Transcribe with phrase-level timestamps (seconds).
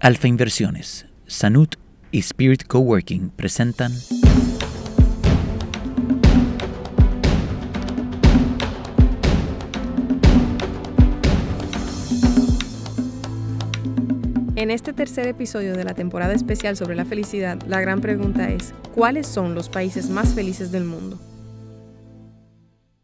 [0.00, 1.74] Alfa Inversiones, Sanut
[2.12, 3.92] y Spirit Coworking presentan
[14.54, 18.74] En este tercer episodio de la temporada especial sobre la felicidad, la gran pregunta es,
[18.94, 21.18] ¿cuáles son los países más felices del mundo?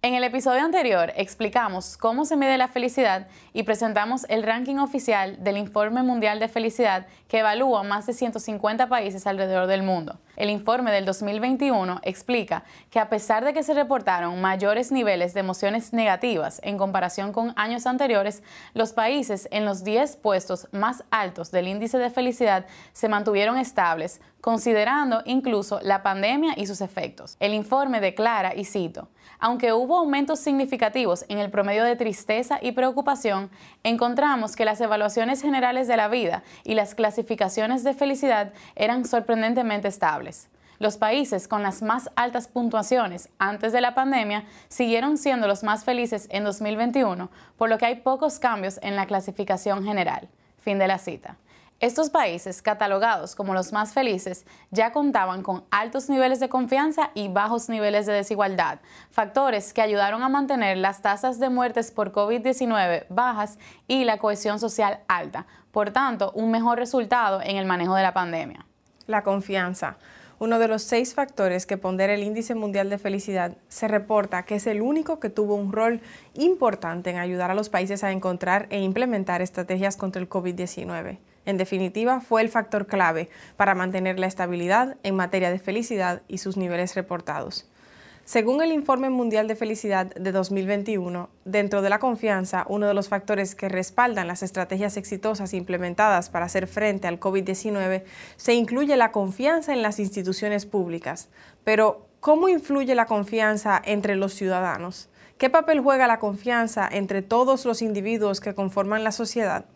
[0.05, 5.43] En el episodio anterior explicamos cómo se mide la felicidad y presentamos el ranking oficial
[5.43, 10.19] del Informe Mundial de Felicidad que evalúa más de 150 países alrededor del mundo.
[10.37, 15.41] El informe del 2021 explica que a pesar de que se reportaron mayores niveles de
[15.41, 21.51] emociones negativas en comparación con años anteriores, los países en los 10 puestos más altos
[21.51, 27.37] del índice de felicidad se mantuvieron estables, considerando incluso la pandemia y sus efectos.
[27.41, 32.73] El informe declara, y cito, aunque hubo aumentos significativos en el promedio de tristeza y
[32.73, 33.51] preocupación,
[33.83, 39.89] encontramos que las evaluaciones generales de la vida y las clasificaciones de felicidad eran sorprendentemente
[39.89, 40.24] estables.
[40.79, 45.85] Los países con las más altas puntuaciones antes de la pandemia siguieron siendo los más
[45.85, 50.29] felices en 2021, por lo que hay pocos cambios en la clasificación general.
[50.59, 51.37] Fin de la cita.
[51.81, 57.29] Estos países, catalogados como los más felices, ya contaban con altos niveles de confianza y
[57.29, 58.79] bajos niveles de desigualdad,
[59.11, 64.59] factores que ayudaron a mantener las tasas de muertes por COVID-19 bajas y la cohesión
[64.61, 68.65] social alta, por tanto, un mejor resultado en el manejo de la pandemia.
[69.07, 69.97] La confianza.
[70.39, 74.57] Uno de los seis factores que pondera el índice mundial de felicidad se reporta que
[74.57, 76.01] es el único que tuvo un rol
[76.35, 81.19] importante en ayudar a los países a encontrar e implementar estrategias contra el COVID-19.
[81.47, 86.39] En definitiva, fue el factor clave para mantener la estabilidad en materia de felicidad y
[86.39, 87.69] sus niveles reportados.
[88.25, 93.11] Según el Informe Mundial de Felicidad de 2021, dentro de la confianza, uno de los
[93.11, 98.03] factores que respaldan las estrategias exitosas implementadas para hacer frente al COVID-19
[98.37, 101.29] se incluye la confianza en las instituciones públicas.
[101.65, 105.11] Pero, ¿cómo influye la confianza entre los ciudadanos?
[105.37, 109.67] ¿Qué papel juega la confianza entre todos los individuos que conforman la sociedad?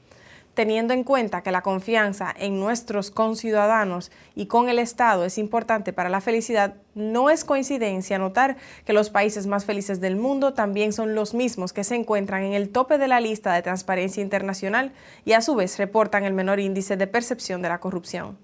[0.58, 5.92] Teniendo en cuenta que la confianza en nuestros conciudadanos y con el Estado es importante
[5.92, 10.92] para la felicidad, no es coincidencia notar que los países más felices del mundo también
[10.92, 14.90] son los mismos que se encuentran en el tope de la lista de transparencia internacional
[15.24, 18.36] y a su vez reportan el menor índice de percepción de la corrupción.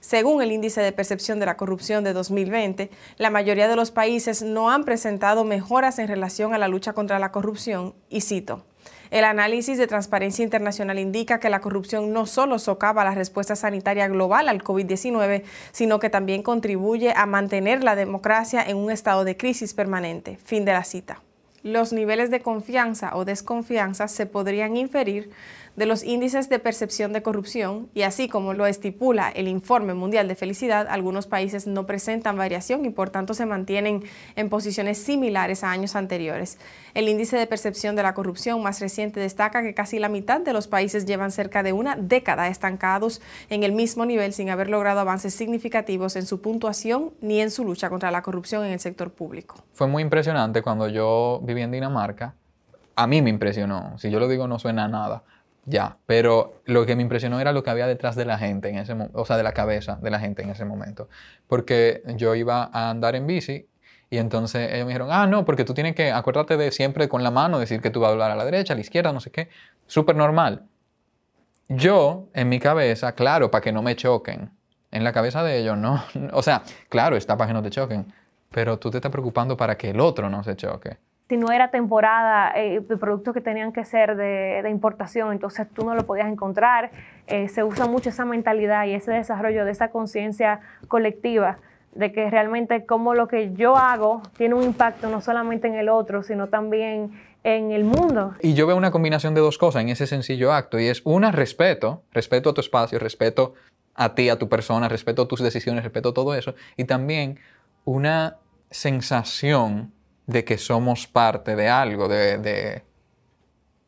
[0.00, 4.42] Según el índice de percepción de la corrupción de 2020, la mayoría de los países
[4.42, 8.64] no han presentado mejoras en relación a la lucha contra la corrupción, y cito,
[9.14, 14.08] el análisis de Transparencia Internacional indica que la corrupción no solo socava la respuesta sanitaria
[14.08, 19.36] global al COVID-19, sino que también contribuye a mantener la democracia en un estado de
[19.36, 20.36] crisis permanente.
[20.44, 21.22] Fin de la cita.
[21.62, 25.30] Los niveles de confianza o desconfianza se podrían inferir
[25.76, 30.28] de los índices de percepción de corrupción y así como lo estipula el Informe Mundial
[30.28, 34.04] de Felicidad, algunos países no presentan variación y por tanto se mantienen
[34.36, 36.58] en posiciones similares a años anteriores.
[36.94, 40.52] El índice de percepción de la corrupción más reciente destaca que casi la mitad de
[40.52, 43.20] los países llevan cerca de una década estancados
[43.50, 47.64] en el mismo nivel sin haber logrado avances significativos en su puntuación ni en su
[47.64, 49.56] lucha contra la corrupción en el sector público.
[49.72, 52.34] Fue muy impresionante cuando yo viví en Dinamarca.
[52.96, 53.98] A mí me impresionó.
[53.98, 55.24] Si yo lo digo no suena a nada
[55.66, 58.78] ya, pero lo que me impresionó era lo que había detrás de la gente en
[58.78, 61.08] ese o sea, de la cabeza de la gente en ese momento.
[61.46, 63.68] Porque yo iba a andar en bici
[64.10, 67.22] y entonces ellos me dijeron, ah, no, porque tú tienes que, acuérdate de siempre con
[67.22, 69.20] la mano decir que tú vas a hablar a la derecha, a la izquierda, no
[69.20, 69.48] sé qué.
[69.86, 70.64] Súper normal.
[71.68, 74.50] Yo, en mi cabeza, claro, para que no me choquen.
[74.90, 76.04] En la cabeza de ellos, no.
[76.32, 78.12] O sea, claro, está para que no te choquen.
[78.50, 80.98] Pero tú te estás preocupando para que el otro no se choque
[81.28, 85.84] si no era temporada eh, de productos que tenían que ser de, importación, entonces tú
[85.84, 86.90] no lo podías encontrar.
[87.26, 91.56] Eh, se usa mucho esa mentalidad y ese desarrollo de esa conciencia colectiva
[91.94, 95.88] de que realmente como lo que yo hago tiene un impacto no solamente en el
[95.88, 97.12] otro, sino también
[97.44, 98.34] en el mundo.
[98.40, 101.30] Y yo veo una combinación de dos cosas en ese sencillo acto, y es una,
[101.30, 103.54] respeto, respeto a tu espacio, respeto
[103.94, 107.38] a ti, a tu persona, respeto a tus decisiones, respeto a todo eso, y también
[107.84, 108.38] una
[108.70, 109.92] sensación
[110.26, 112.82] de que somos parte de algo, de,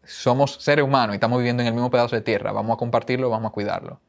[0.05, 3.31] somos seres humanos y estamos viviendo en el mismo pedazo de tierra, vamos a compartirlo,
[3.31, 4.01] vamos a cuidarlo.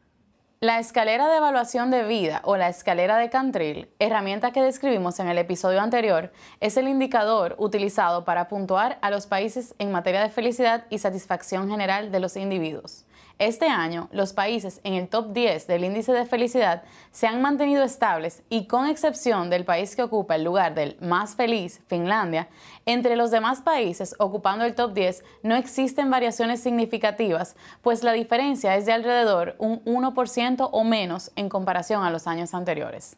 [0.60, 5.28] La escalera de evaluación de vida o la escalera de Cantril, herramienta que describimos en
[5.28, 10.30] el episodio anterior, es el indicador utilizado para puntuar a los países en materia de
[10.30, 13.07] felicidad y satisfacción general de los individuos.
[13.40, 16.82] Este año, los países en el top 10 del índice de felicidad
[17.12, 21.36] se han mantenido estables y con excepción del país que ocupa el lugar del más
[21.36, 22.48] feliz, Finlandia,
[22.88, 28.76] entre los demás países ocupando el top 10 no existen variaciones significativas, pues la diferencia
[28.76, 33.18] es de alrededor un 1% o menos en comparación a los años anteriores.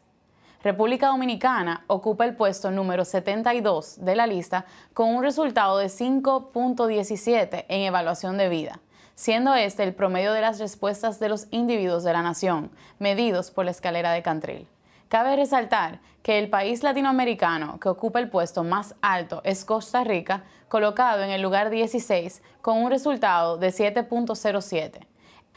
[0.62, 7.64] República Dominicana ocupa el puesto número 72 de la lista con un resultado de 5.17
[7.68, 8.80] en evaluación de vida
[9.20, 13.66] siendo este el promedio de las respuestas de los individuos de la nación, medidos por
[13.66, 14.66] la escalera de Cantril.
[15.10, 20.44] Cabe resaltar que el país latinoamericano que ocupa el puesto más alto es Costa Rica,
[20.68, 25.06] colocado en el lugar 16 con un resultado de 7.07.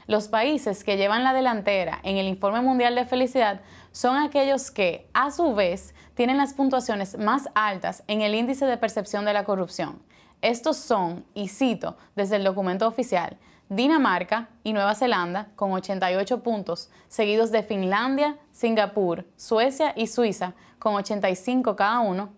[0.08, 3.62] Los países que llevan la delantera en el Informe Mundial de Felicidad
[3.94, 8.76] son aquellos que, a su vez, tienen las puntuaciones más altas en el índice de
[8.76, 10.02] percepción de la corrupción.
[10.42, 13.38] Estos son, y cito desde el documento oficial,
[13.76, 20.94] Dinamarca y Nueva Zelanda con 88 puntos, seguidos de Finlandia, Singapur, Suecia y Suiza con
[20.94, 22.30] 85 cada uno.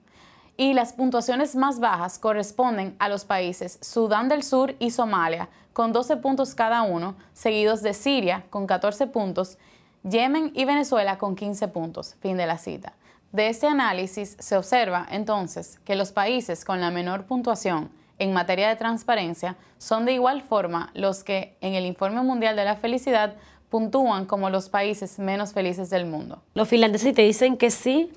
[0.56, 5.92] Y las puntuaciones más bajas corresponden a los países Sudán del Sur y Somalia con
[5.92, 9.58] 12 puntos cada uno, seguidos de Siria con 14 puntos,
[10.04, 12.16] Yemen y Venezuela con 15 puntos.
[12.22, 12.94] Fin de la cita.
[13.34, 17.90] De este análisis se observa entonces que los países con la menor puntuación
[18.20, 22.66] en materia de transparencia son de igual forma los que en el Informe Mundial de
[22.66, 23.36] la Felicidad
[23.70, 26.42] puntúan como los países menos felices del mundo.
[26.54, 28.12] Los finlandeses te dicen que sí,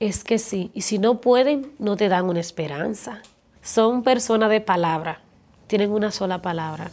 [0.00, 3.20] es que sí, y si no pueden, no te dan una esperanza.
[3.62, 5.20] Son personas de palabra,
[5.66, 6.90] tienen una sola palabra.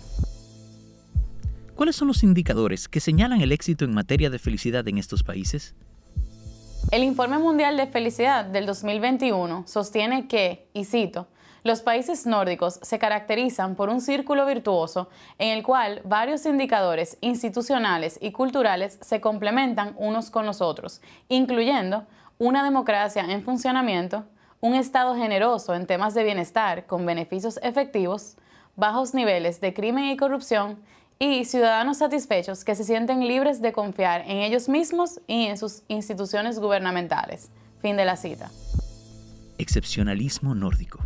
[1.76, 5.76] ¿Cuáles son los indicadores que señalan el éxito en materia de felicidad en estos países?
[6.92, 11.28] El Informe Mundial de Felicidad del 2021 sostiene que, y cito,
[11.64, 18.18] los países nórdicos se caracterizan por un círculo virtuoso en el cual varios indicadores institucionales
[18.22, 22.06] y culturales se complementan unos con los otros, incluyendo
[22.38, 24.26] una democracia en funcionamiento,
[24.62, 28.36] un Estado generoso en temas de bienestar con beneficios efectivos,
[28.76, 30.80] bajos niveles de crimen y corrupción
[31.20, 35.84] y ciudadanos satisfechos que se sienten libres de confiar en ellos mismos y en sus
[35.90, 37.50] instituciones gubernamentales.
[37.82, 38.50] Fin de la cita.
[39.58, 41.00] Excepcionalismo nórdico.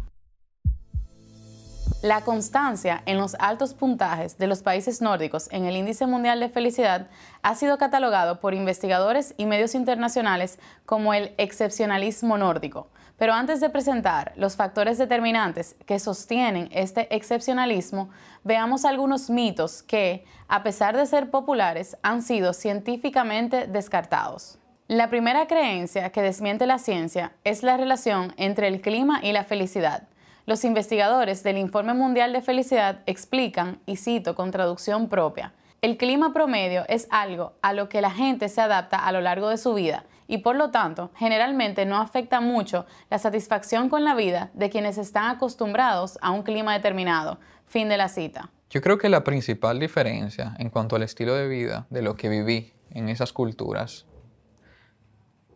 [2.04, 6.50] La constancia en los altos puntajes de los países nórdicos en el Índice Mundial de
[6.50, 7.08] Felicidad
[7.44, 12.90] ha sido catalogado por investigadores y medios internacionales como el excepcionalismo nórdico.
[13.18, 18.10] Pero antes de presentar los factores determinantes que sostienen este excepcionalismo,
[18.44, 24.60] veamos algunos mitos que, a pesar de ser populares, han sido científicamente descartados.
[24.90, 29.46] La primera creencia que desmiente la ciencia es la relación entre el clima y la
[29.46, 30.04] felicidad.
[30.46, 36.34] Los investigadores del Informe Mundial de Felicidad explican, y cito con traducción propia, el clima
[36.34, 39.74] promedio es algo a lo que la gente se adapta a lo largo de su
[39.74, 44.70] vida y por lo tanto generalmente no afecta mucho la satisfacción con la vida de
[44.70, 47.40] quienes están acostumbrados a un clima determinado.
[47.66, 48.50] Fin de la cita.
[48.70, 52.28] Yo creo que la principal diferencia en cuanto al estilo de vida de lo que
[52.28, 54.06] viví en esas culturas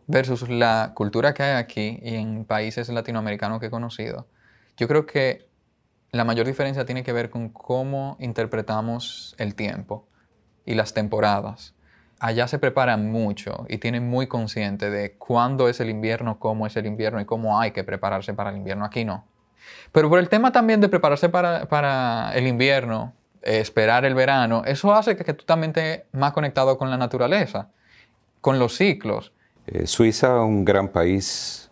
[0.06, 4.26] versus la cultura que hay aquí y en países latinoamericanos que he conocido
[4.78, 5.48] yo creo que
[6.12, 10.06] la mayor diferencia tiene que ver con cómo interpretamos el tiempo
[10.64, 11.74] y las temporadas.
[12.20, 16.76] Allá se preparan mucho y tienen muy consciente de cuándo es el invierno, cómo es
[16.76, 18.84] el invierno y cómo hay que prepararse para el invierno.
[18.84, 19.24] Aquí no.
[19.92, 24.94] Pero por el tema también de prepararse para, el invierno, eh, esperar el verano, eso
[24.94, 27.68] hace que, tú también estés más conectado con la naturaleza,
[28.40, 29.32] con los ciclos.
[29.66, 31.67] Eh, Suiza, un gran país,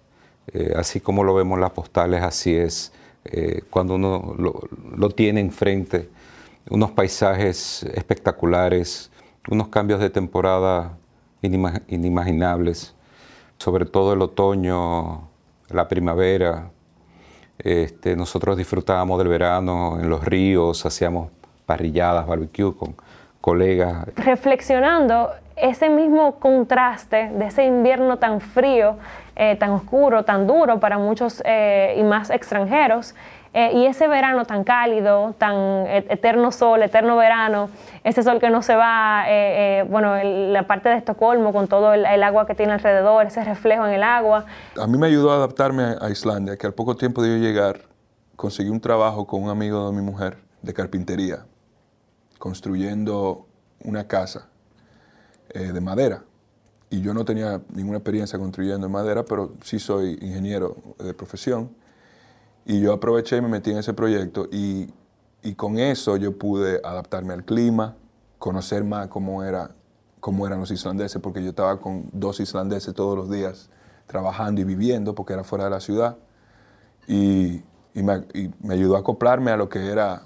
[0.52, 2.92] eh, así como lo vemos en las postales, así es
[3.24, 6.08] eh, cuando uno lo, tiene enfrente.
[6.68, 9.10] Unos paisajes espectaculares,
[9.48, 10.98] unos cambios de temporada
[11.42, 12.94] inimaginables,
[13.58, 15.28] sobre todo el otoño,
[15.68, 16.70] la primavera.
[17.58, 21.30] Este, nosotros disfrutábamos del verano en los ríos, hacíamos
[21.64, 22.96] parrilladas, barbecue con
[23.40, 24.08] colegas.
[24.16, 28.96] Reflexionando, ese mismo contraste de ese invierno tan frío,
[29.34, 33.14] eh, tan oscuro, tan duro para muchos eh, y más extranjeros,
[33.54, 37.70] eh, y ese verano tan cálido, tan eterno sol, eterno verano,
[38.04, 39.25] ese sol que no se va,
[39.88, 43.94] bueno, la parte de Estocolmo con todo el, agua que tiene alrededor, ese reflejo en
[43.94, 44.44] el agua.
[44.78, 47.80] A mí me ayudó a adaptarme a Islandia, que al poco tiempo de yo llegar
[48.36, 51.46] conseguí un trabajo con un amigo de mi mujer de carpintería,
[52.38, 53.46] construyendo
[53.82, 54.48] una casa
[55.56, 56.22] eh, de madera.
[56.90, 61.70] Y yo no tenía ninguna experiencia construyendo en madera, pero sí soy ingeniero de profesión.
[62.66, 64.92] Y yo aproveché y me metí en ese proyecto y,
[65.42, 67.96] y con eso yo pude adaptarme al clima,
[68.38, 69.70] conocer más cómo, era,
[70.20, 73.70] cómo eran los islandeses, porque yo estaba con dos islandeses todos los días
[74.06, 76.18] trabajando y viviendo, porque era fuera de la ciudad.
[77.08, 77.62] Y,
[77.94, 80.22] y me, y me ayudó a acoplarme a lo que era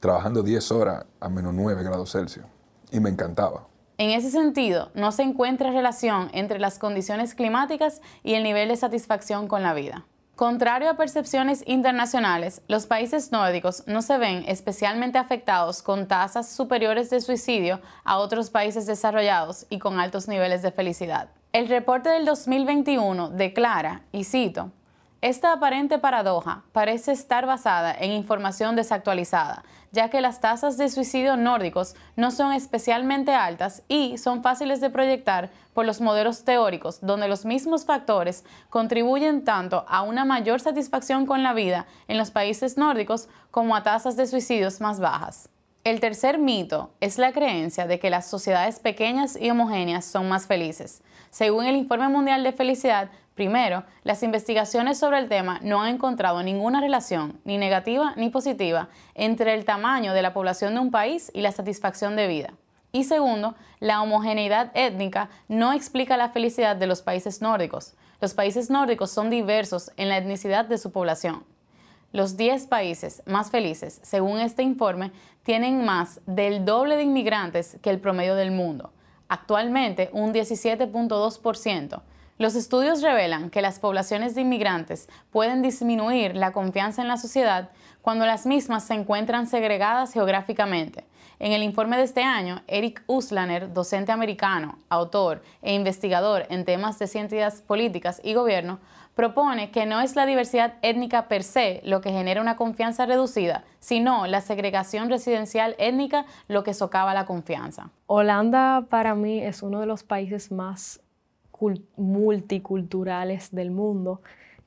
[0.00, 2.46] trabajando 10 horas a menos 9 grados Celsius.
[2.90, 3.69] Y me encantaba.
[4.00, 8.76] En ese sentido, no se encuentra relación entre las condiciones climáticas y el nivel de
[8.76, 10.06] satisfacción con la vida.
[10.36, 17.10] Contrario a percepciones internacionales, los países nórdicos no se ven especialmente afectados con tasas superiores
[17.10, 21.28] de suicidio a otros países desarrollados y con altos niveles de felicidad.
[21.52, 24.72] El reporte del 2021 declara, y cito,
[25.22, 31.36] esta aparente paradoja parece estar basada en información desactualizada, ya que las tasas de suicidio
[31.36, 37.28] nórdicos no son especialmente altas y son fáciles de proyectar por los modelos teóricos, donde
[37.28, 42.78] los mismos factores contribuyen tanto a una mayor satisfacción con la vida en los países
[42.78, 45.50] nórdicos como a tasas de suicidios más bajas.
[45.84, 50.46] El tercer mito es la creencia de que las sociedades pequeñas y homogéneas son más
[50.46, 51.02] felices.
[51.30, 53.10] Según el Informe Mundial de Felicidad,
[53.40, 58.90] Primero, las investigaciones sobre el tema no han encontrado ninguna relación, ni negativa ni positiva,
[59.14, 62.52] entre el tamaño de la población de un país y la satisfacción de vida.
[62.92, 67.94] Y segundo, la homogeneidad étnica no explica la felicidad de los países nórdicos.
[68.20, 71.42] Los países nórdicos son diversos en la etnicidad de su población.
[72.12, 75.12] Los 10 países más felices, según este informe,
[75.44, 78.92] tienen más del doble de inmigrantes que el promedio del mundo.
[79.28, 82.02] Actualmente, un 17.2%.
[82.40, 87.68] Los estudios revelan que las poblaciones de inmigrantes pueden disminuir la confianza en la sociedad
[88.00, 91.04] cuando las mismas se encuentran segregadas geográficamente.
[91.38, 96.98] En el informe de este año, Eric Uslaner, docente americano, autor e investigador en temas
[96.98, 98.80] de ciencias políticas y gobierno,
[99.14, 103.64] propone que no es la diversidad étnica per se lo que genera una confianza reducida,
[103.80, 107.90] sino la segregación residencial étnica lo que socava la confianza.
[108.06, 111.00] Holanda para mí es uno de los países más
[111.96, 114.20] multiculturales del mundo.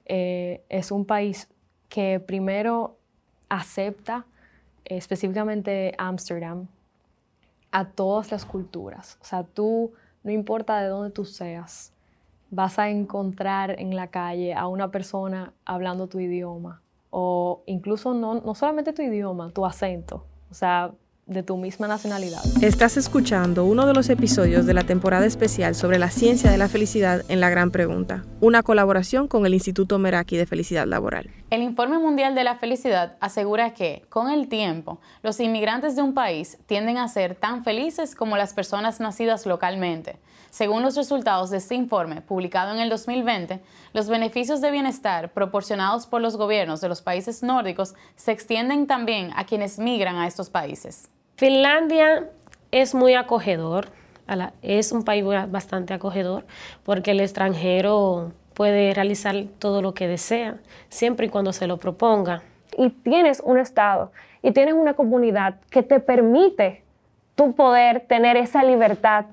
[0.05, 1.49] Eh, es un país
[1.89, 2.97] que primero
[3.49, 4.25] acepta,
[4.85, 6.67] específicamente Ámsterdam,
[7.71, 9.17] a todas las culturas.
[9.21, 11.93] O sea, tú, no importa de dónde tú seas,
[12.49, 16.81] vas a encontrar en la calle a una persona hablando tu idioma
[17.15, 20.25] o incluso no, no solamente tu idioma, tu acento.
[20.49, 20.91] O sea,
[21.25, 22.41] de tu misma nacionalidad.
[22.61, 26.67] Estás escuchando uno de los episodios de la temporada especial sobre la ciencia de la
[26.67, 31.29] felicidad en La Gran Pregunta, una colaboración con el Instituto Meraki de Felicidad Laboral.
[31.49, 36.13] El Informe Mundial de la Felicidad asegura que, con el tiempo, los inmigrantes de un
[36.13, 40.19] país tienden a ser tan felices como las personas nacidas localmente.
[40.49, 43.59] Según los resultados de este informe, publicado en el 2020,
[43.93, 49.31] los beneficios de bienestar proporcionados por los gobiernos de los países nórdicos se extienden también
[49.35, 51.09] a quienes migran a estos países.
[51.35, 52.29] Finlandia
[52.71, 53.87] es muy acogedor,
[54.61, 56.45] es un país bastante acogedor
[56.83, 60.57] porque el extranjero puede realizar todo lo que desea,
[60.89, 62.43] siempre y cuando se lo proponga.
[62.77, 64.11] Y tienes un Estado
[64.43, 66.83] y tienes una comunidad que te permite
[67.35, 69.25] tu poder tener esa libertad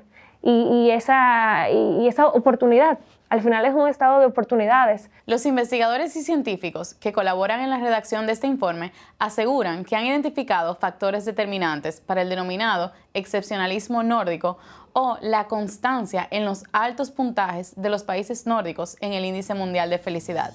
[0.42, 2.98] y, esa, y esa oportunidad.
[3.30, 5.08] Al final es un estado de oportunidades.
[5.24, 10.04] Los investigadores y científicos que colaboran en la redacción de este informe aseguran que han
[10.04, 14.58] identificado factores determinantes para el denominado excepcionalismo nórdico
[14.94, 19.90] o la constancia en los altos puntajes de los países nórdicos en el índice mundial
[19.90, 20.52] de felicidad.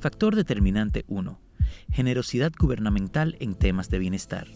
[0.00, 1.38] Factor determinante 1.
[1.92, 4.46] Generosidad gubernamental en temas de bienestar.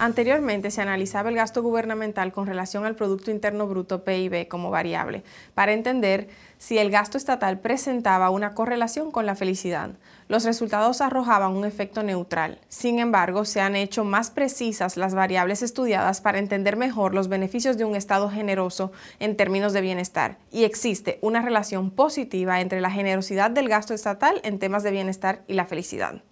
[0.00, 5.24] Anteriormente se analizaba el gasto gubernamental con relación al Producto Interno Bruto PIB como variable,
[5.54, 9.90] para entender si el gasto estatal presentaba una correlación con la felicidad.
[10.28, 12.60] Los resultados arrojaban un efecto neutral.
[12.68, 17.76] Sin embargo, se han hecho más precisas las variables estudiadas para entender mejor los beneficios
[17.76, 20.38] de un Estado generoso en términos de bienestar.
[20.52, 25.42] Y existe una relación positiva entre la generosidad del gasto estatal en temas de bienestar
[25.48, 26.22] y la felicidad.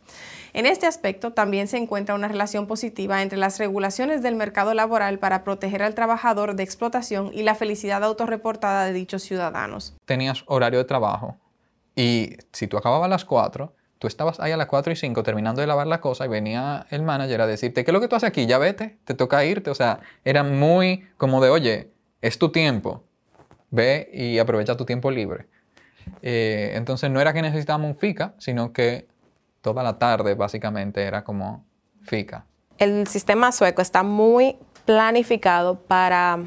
[0.57, 5.19] En este aspecto también se encuentra una relación positiva entre las regulaciones del mercado laboral
[5.19, 9.95] para proteger al trabajador de explotación y la felicidad autorreportada de dichos ciudadanos.
[10.07, 11.37] Tenías horario de trabajo
[11.95, 15.23] y si tú acababas a las 4, tú estabas ahí a las 4 y 5
[15.23, 18.09] terminando de lavar la cosa y venía el manager a decirte, ¿qué es lo que
[18.09, 18.47] tú haces aquí?
[18.47, 19.69] Ya vete, te toca irte.
[19.69, 21.91] O sea, era muy como de, oye,
[22.23, 23.05] es tu tiempo,
[23.71, 25.49] ve y aprovecha tu tiempo libre.
[26.23, 29.07] Eh, entonces no era que necesitábamos un FICA, sino que
[29.67, 31.65] toda la tarde básicamente era como
[32.03, 32.47] FICA.
[32.79, 36.39] El sistema sueco está muy planificado para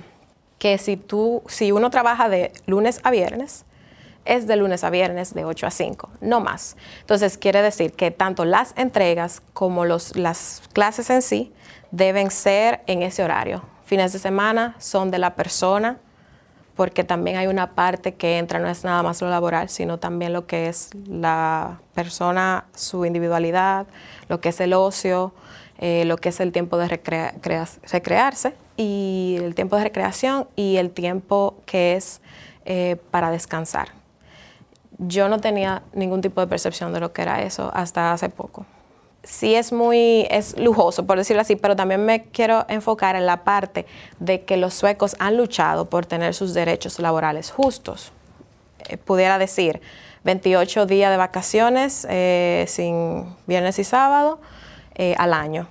[0.57, 3.65] que si, tú, si uno trabaja de lunes a viernes,
[4.23, 6.77] es de lunes a viernes de 8 a 5, no más.
[7.01, 11.53] Entonces quiere decir que tanto las entregas como los, las clases en sí
[11.91, 13.63] deben ser en ese horario.
[13.83, 15.99] Fines de semana son de la persona,
[16.79, 20.31] porque también hay una parte que entra, no es nada más lo laboral, sino también
[20.31, 23.85] lo que es la persona, su individualidad,
[24.29, 25.33] lo que es el ocio,
[25.79, 30.91] eh, lo que es el tiempo de recrearse y el tiempo de recreación y el
[30.91, 32.21] tiempo que es
[32.63, 33.89] eh, para descansar.
[34.99, 38.65] Yo no tenía ningún tipo de percepción de lo que era eso hasta hace poco
[39.29, 43.43] sí es muy es lujoso, por decirlo así, pero también me quiero enfocar en la
[43.43, 43.85] parte
[44.19, 48.11] de que los suecos han luchado por tener sus derechos laborales justos.
[48.87, 49.81] Eh, pudiera decir,
[50.23, 54.39] 28 días de vacaciones eh, sin viernes y sábado
[54.95, 55.67] eh, al año,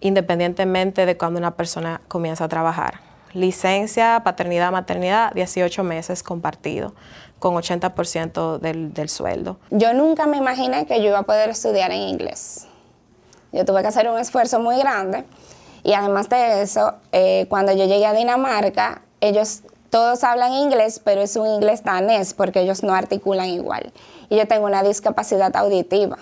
[0.00, 3.00] independientemente de cuando una persona comienza a trabajar.
[3.32, 6.94] Licencia, paternidad, maternidad, 18 meses compartido
[7.38, 9.58] con 80% del, del sueldo.
[9.70, 12.67] Yo nunca me imaginé que yo iba a poder estudiar en inglés
[13.52, 15.24] yo tuve que hacer un esfuerzo muy grande.
[15.84, 21.22] Y además de eso, eh, cuando yo llegué a Dinamarca, ellos todos hablan inglés, pero
[21.22, 23.92] es un inglés danés porque ellos no articulan igual.
[24.28, 26.18] Y yo tengo una discapacidad auditiva.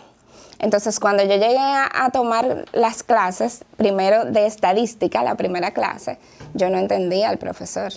[0.58, 6.18] Entonces, cuando yo llegué a, tomar las clases, primero de estadística, la primera clase,
[6.54, 7.92] yo no entendía al profesor,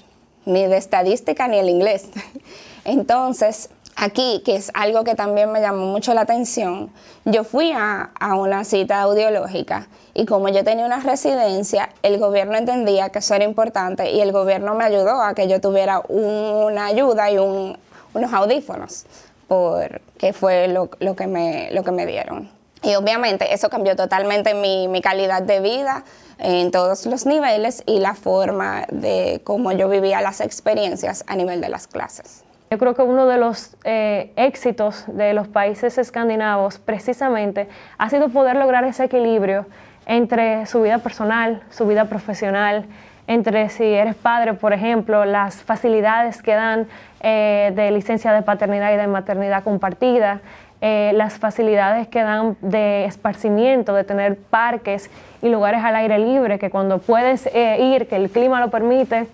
[0.46, 2.10] ni de estadística ni el inglés.
[2.84, 6.90] Entonces, aquí, que es algo que también me llamó mucho la atención,
[7.26, 13.10] yo fui a, una cita audiológica y como yo tenía una residencia, el gobierno entendía
[13.10, 17.30] que eso era importante y el gobierno me ayudó a que yo tuviera una ayuda
[17.30, 19.06] y unos audífonos,
[19.48, 22.50] porque fue lo, que me, lo que me dieron.
[22.82, 26.06] Y obviamente eso cambió totalmente mi, mi calidad de vida
[26.38, 31.60] en todos los niveles y la forma de cómo yo vivía las experiencias a nivel
[31.60, 32.46] de las clases.
[32.72, 38.30] Yo creo que uno de los eh, éxitos de los países escandinavos precisamente ha sido
[38.30, 39.66] poder lograr ese equilibrio
[40.06, 42.86] entre su vida personal, su vida profesional,
[43.26, 46.88] entre si eres padre, por ejemplo, las facilidades que dan
[47.22, 50.42] eh, de licencia de paternidad y de maternidad compartida,
[50.82, 55.10] eh, las facilidades que dan de esparcimiento, de tener parques
[55.42, 59.26] y lugares al aire libre, que cuando puedes ir, que el clima lo permite,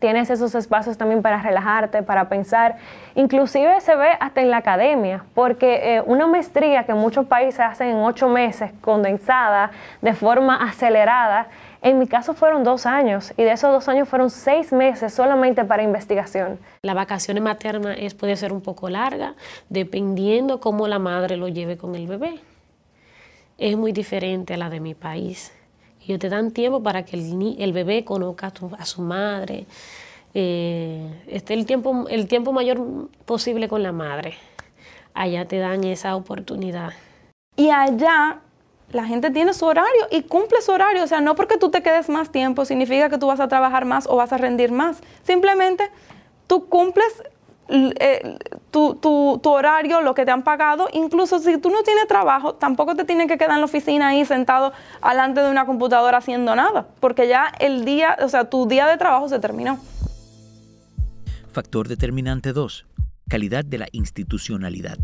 [0.00, 2.76] tienes esos espacios también para relajarte, para pensar.
[3.14, 7.88] Inclusive se ve hasta en la academia, porque eh, una maestría que muchos países hacen
[7.88, 9.70] en ocho meses, condensada,
[10.00, 11.46] de forma acelerada,
[11.82, 15.64] en mi caso fueron dos años y de esos dos años fueron seis meses solamente
[15.64, 16.58] para investigación.
[16.82, 19.34] La vacación materna es, puede ser un poco larga,
[19.68, 22.40] dependiendo cómo la madre lo lleve con el bebé.
[23.56, 25.52] Es muy diferente a la de mi país
[26.10, 29.66] ellos te dan tiempo para que el, el bebé conozca a, su madre,
[30.34, 34.34] eh, esté el tiempo, el tiempo mayor posible con la madre.
[35.14, 36.92] Allá te dan esa oportunidad.
[37.56, 38.40] Y allá
[38.90, 41.04] la gente tiene su horario y cumple su horario.
[41.04, 43.84] O sea, no porque tú te quedes más tiempo significa que tú vas a trabajar
[43.84, 45.00] más o vas a rendir más.
[45.22, 45.90] Simplemente
[46.46, 47.22] tú cumples
[47.70, 48.38] eh,
[48.70, 52.94] tu, tu, horario, lo que te han pagado, incluso si tú no tienes trabajo, tampoco
[52.96, 54.72] te tienes que quedar en la oficina ahí sentado
[55.08, 58.96] delante de una computadora haciendo nada, porque ya el día, o sea, tu día de
[58.96, 59.78] trabajo se terminó.
[61.52, 62.86] Factor determinante 2.
[63.28, 64.98] Calidad de la institucionalidad.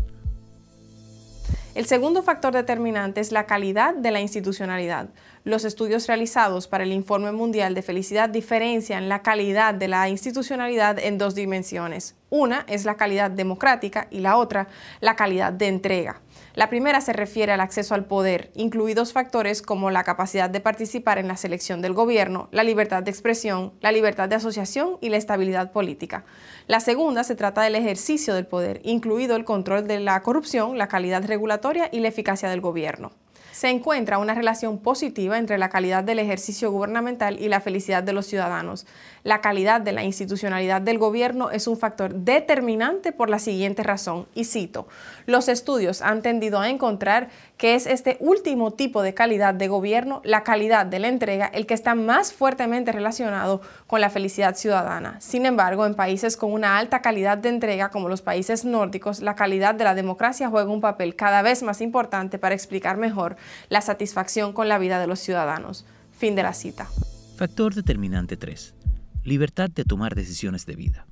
[1.77, 5.09] El segundo factor determinante es la calidad de la institucionalidad.
[5.43, 10.97] Los estudios realizados para el Informe Mundial de Felicidad diferencian la calidad de la institucionalidad
[10.97, 12.15] en dos dimensiones.
[12.31, 14.69] Una es la calidad democrática y la otra
[15.01, 16.19] la calidad de entrega.
[16.57, 21.19] La primera se refiere al acceso al poder, incluidos factores como la capacidad de participar
[21.19, 25.17] en la selección del gobierno, la libertad de expresión, la libertad de asociación y la
[25.17, 26.25] estabilidad política.
[26.65, 30.87] La segunda se trata del ejercicio del poder, incluido el control de la corrupción, la
[30.87, 33.11] calidad regulatoria y la eficacia del gobierno
[33.57, 38.13] se encuentra una relación positiva entre la calidad del ejercicio gubernamental y la felicidad de
[38.13, 38.85] los ciudadanos.
[39.23, 44.27] La calidad de la institucionalidad del gobierno es un factor determinante por la siguiente razón,
[44.35, 44.87] y cito,
[45.25, 50.21] los estudios han tendido a encontrar que es este último tipo de calidad de gobierno,
[50.23, 55.19] la calidad de la entrega, el que está más fuertemente relacionado con la felicidad ciudadana.
[55.19, 59.33] Sin embargo, en países con una alta calidad de entrega, como los países nórdicos, la
[59.33, 63.35] calidad de la democracia juega un papel cada vez más importante para explicar mejor
[63.69, 65.85] la satisfacción con la vida de los ciudadanos.
[66.17, 66.87] Fin de la cita.
[67.37, 68.73] Factor determinante 3.
[69.23, 71.05] Libertad de tomar decisiones de vida.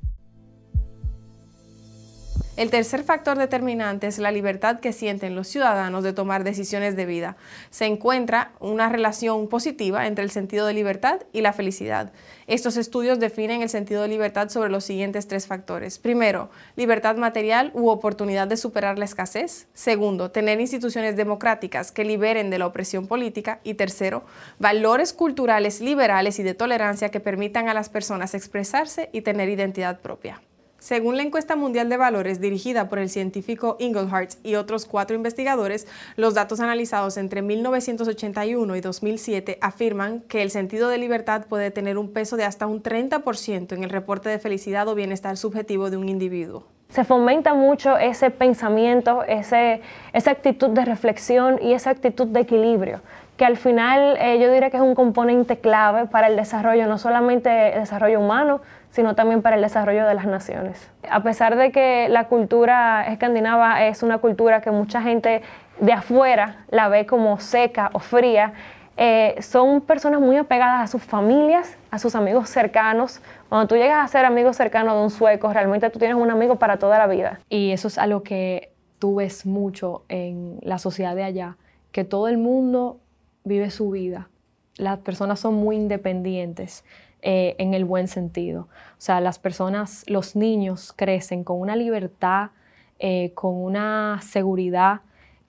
[2.57, 7.05] El tercer factor determinante es la libertad que sienten los ciudadanos de tomar decisiones de
[7.05, 7.35] vida.
[7.69, 12.13] Se encuentra una relación positiva entre el sentido de libertad y la felicidad.
[12.47, 15.99] Estos estudios definen el sentido de libertad sobre los siguientes tres factores.
[15.99, 19.67] Primero, libertad material u oportunidad de superar la escasez.
[19.73, 23.59] Segundo, tener instituciones democráticas que liberen de la opresión política.
[23.65, 24.23] Y tercero,
[24.59, 29.99] valores culturales liberales y de tolerancia que permitan a las personas expresarse y tener identidad
[29.99, 30.41] propia.
[30.85, 35.87] Según la encuesta mundial de valores dirigida por el científico Inglehart y otros cuatro investigadores,
[36.15, 41.97] los datos analizados entre 1981 y 2007 afirman que el sentido de libertad puede tener
[41.97, 45.97] un peso de hasta un 30% en el reporte de felicidad o bienestar subjetivo de
[45.97, 46.67] un individuo.
[46.89, 49.81] Se fomenta mucho ese pensamiento, ese,
[50.13, 53.01] esa actitud de reflexión y esa actitud de equilibrio
[53.37, 56.97] que al final eh, yo diría que es un componente clave para el desarrollo, no
[56.97, 58.61] solamente el desarrollo humano,
[58.95, 60.89] sino también para el desarrollo de las naciones.
[61.09, 65.41] A pesar de que la cultura escandinava es una cultura que mucha gente
[65.81, 68.53] de afuera la ve como seca o fría,
[68.95, 73.19] eh, son personas muy apegadas a sus familias, a sus amigos cercanos.
[73.49, 76.55] Cuando tú llegas a ser amigo cercano de un sueco, realmente tú tienes un amigo
[76.55, 77.41] para toda la vida.
[77.49, 81.57] Y eso es algo que tú ves mucho en la sociedad de allá,
[81.91, 83.01] que todo el mundo
[83.43, 84.29] vive su vida.
[84.77, 86.85] Las personas son muy independientes.
[87.27, 88.67] Eh, en el buen sentido.
[88.69, 92.51] O sea, las personas, los niños crecen con una libertad,
[92.99, 95.01] eh, con una seguridad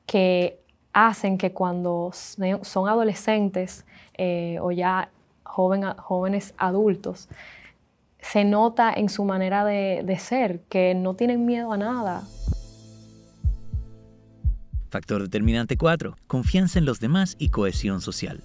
[0.06, 0.58] que
[0.94, 3.84] hacen que cuando son adolescentes
[4.14, 5.10] eh, o ya
[5.42, 7.28] jóvenes adultos,
[8.20, 12.22] se nota en su manera de, de ser que no tienen miedo a nada.
[14.88, 16.16] Factor determinante 4.
[16.26, 18.42] Confianza en los demás y cohesión social.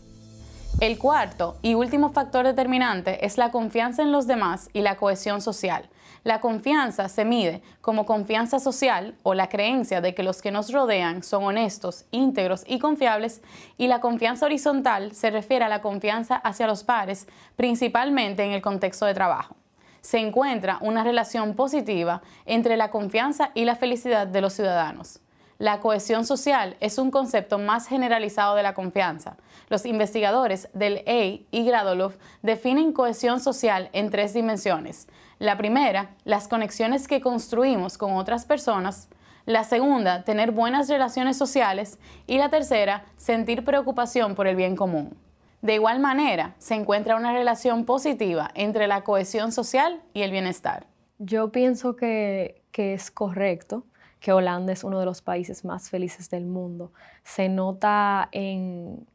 [0.80, 5.42] El cuarto y último factor determinante es la confianza en los demás y la cohesión
[5.42, 5.90] social.
[6.24, 10.72] La confianza se mide como confianza social o la creencia de que los que nos
[10.72, 13.42] rodean son honestos, íntegros y confiables
[13.78, 18.62] y la confianza horizontal se refiere a la confianza hacia los pares, principalmente en el
[18.62, 19.56] contexto de trabajo.
[20.02, 25.20] Se encuentra una relación positiva entre la confianza y la felicidad de los ciudadanos.
[25.62, 29.38] La cohesión social es un concepto más generalizado de la confianza.
[29.70, 35.08] Los investigadores del EI y Gradolov definen cohesión social en tres dimensiones.
[35.38, 39.08] La primera, las conexiones que construimos con otras personas.
[39.46, 42.00] La segunda, tener buenas relaciones sociales.
[42.26, 45.16] Y la tercera, sentir preocupación por el bien común.
[45.62, 50.88] De igual manera, se encuentra una relación positiva entre la cohesión social y el bienestar.
[51.20, 53.86] Yo pienso que, que es correcto
[54.22, 56.94] que Holanda es uno de los países más felices del mundo.
[57.24, 59.08] Se nota en,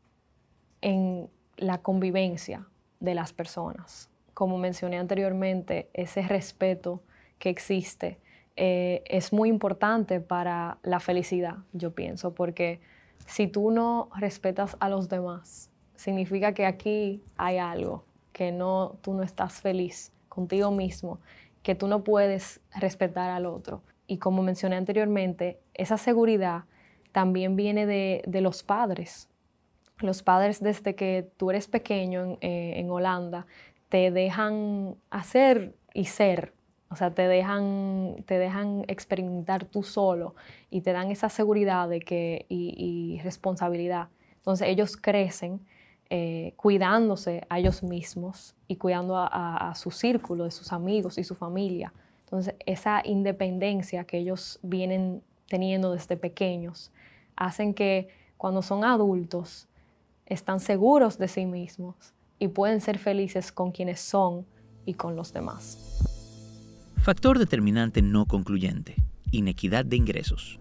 [0.83, 2.67] en la convivencia
[2.99, 4.11] de las personas.
[4.35, 7.03] Como mencioné anteriormente, ese respeto
[7.39, 8.19] que existe
[8.57, 12.81] eh, es muy importante para la felicidad, yo pienso, porque
[13.27, 19.15] si tú no respetas a los demás, significa que aquí hay algo, que no, tú
[19.15, 21.21] no estás feliz contigo mismo,
[21.63, 26.65] que tú no puedes respetar al otro y como mencioné anteriormente, esa seguridad
[27.13, 29.29] también viene de, los padres.
[29.99, 33.47] Los padres desde que tú eres pequeño eh, en, Holanda
[33.89, 36.53] te dejan hacer y ser,
[36.91, 40.35] o sea, te dejan, te dejan experimentar tú solo
[40.71, 44.09] y te dan esa seguridad de que, y, responsabilidad.
[44.37, 45.61] Entonces ellos crecen
[46.11, 51.35] eh, cuidándose a ellos mismos y cuidando a su círculo, de sus amigos y su
[51.35, 51.93] familia.
[52.27, 56.91] Entonces, esa independencia que ellos vienen teniendo desde pequeños
[57.37, 59.69] hacen que cuando son adultos
[60.27, 61.95] están seguros de sí mismos
[62.41, 64.45] y pueden ser felices con quienes son
[64.85, 65.79] y con los demás.
[66.97, 68.97] Factor determinante no concluyente.
[69.31, 70.59] Inequidad de ingresos.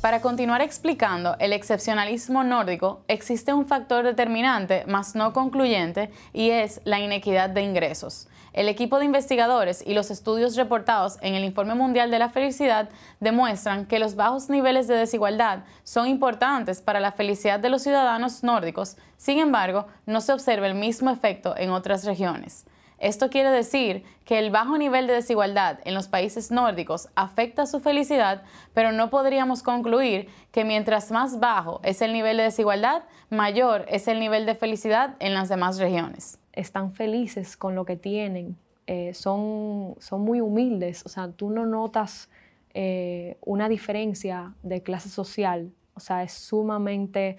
[0.00, 6.80] Para continuar explicando el excepcionalismo nórdico, existe un factor determinante, más no concluyente, y es
[6.84, 8.28] la inequidad de ingresos.
[8.56, 12.88] El equipo de investigadores y los estudios reportados en el Informe Mundial de la Felicidad
[13.20, 18.42] demuestran que los bajos niveles de desigualdad son importantes para la felicidad de los ciudadanos
[18.42, 22.64] nórdicos, sin embargo, no se observa el mismo efecto en otras regiones.
[22.96, 27.80] Esto quiere decir que el bajo nivel de desigualdad en los países nórdicos afecta su
[27.80, 28.42] felicidad,
[28.72, 34.08] pero no podríamos concluir que mientras más bajo es el nivel de desigualdad, mayor es
[34.08, 39.14] el nivel de felicidad en las demás regiones están felices con lo que tienen, eh,
[39.14, 42.28] son, son muy humildes, o sea, tú no notas
[42.74, 47.38] eh, una diferencia de clase social, o sea, es sumamente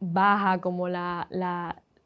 [0.00, 1.26] baja como la,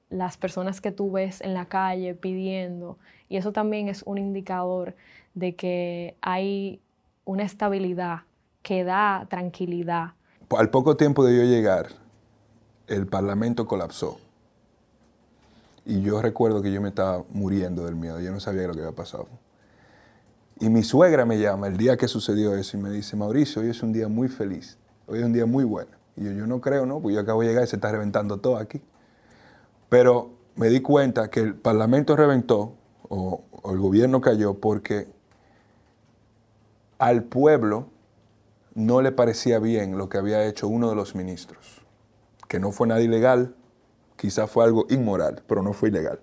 [0.09, 2.99] las personas que tú ves en la calle pidiendo.
[3.29, 4.95] Y eso también es un indicador
[5.35, 6.81] de que hay
[7.25, 8.21] una estabilidad
[8.63, 10.13] que da tranquilidad.
[10.57, 11.89] Al poco tiempo de yo llegar,
[12.87, 14.19] el Parlamento colapsó.
[15.85, 18.81] Y yo recuerdo que yo me estaba muriendo del miedo, yo no sabía lo que
[18.81, 19.29] había pasado.
[20.61, 23.71] Y mi suegra me llama el día que sucedió eso y me dice, Mauricio, hoy
[23.71, 25.91] es un día muy feliz, hoy es un día muy bueno.
[26.17, 27.01] Y yo, yo no creo, ¿no?
[27.01, 28.81] Pues yo acabo de llegar y se está reventando todo aquí.
[29.89, 32.75] Pero me di cuenta que el Parlamento reventó
[33.09, 35.09] o, o el gobierno cayó porque
[36.99, 37.89] al pueblo
[38.75, 41.83] no le parecía bien lo que había hecho uno de los ministros,
[42.49, 43.55] que no fue nada ilegal,
[44.23, 46.21] quizás fue algo inmoral, pero no fue ilegal.